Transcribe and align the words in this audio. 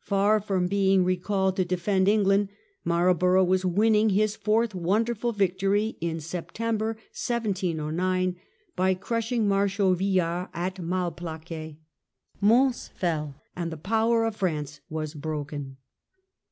Far 0.00 0.40
from 0.40 0.66
being 0.66 1.04
recalled 1.04 1.54
to 1.58 1.64
defend 1.64 2.08
England 2.08 2.48
Marlborough 2.84 3.44
was 3.44 3.64
winning 3.64 4.08
his 4.10 4.34
fourth 4.34 4.74
wonderful 4.74 5.30
victory 5.30 5.96
in 6.00 6.18
September, 6.18 6.96
1709, 7.14 8.34
by 8.74 8.94
crushing 8.94 9.46
Mar 9.46 9.68
shal 9.68 9.94
Villars 9.94 10.48
at 10.52 10.80
Malplaquet. 10.80 11.76
Mons 12.40 12.88
fell, 12.88 13.40
and 13.54 13.70
the 13.70 13.76
power 13.76 14.24
of 14.24 14.34
France 14.34 14.80
was 14.90 15.14
broken. 15.14 15.76